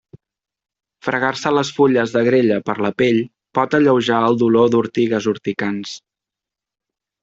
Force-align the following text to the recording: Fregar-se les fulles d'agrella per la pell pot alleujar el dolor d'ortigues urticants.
Fregar-se 1.07 1.51
les 1.57 1.71
fulles 1.81 2.15
d'agrella 2.17 2.59
per 2.71 2.77
la 2.87 2.93
pell 3.03 3.21
pot 3.61 3.79
alleujar 3.83 4.25
el 4.33 4.43
dolor 4.47 4.75
d'ortigues 4.75 5.33
urticants. 5.37 5.99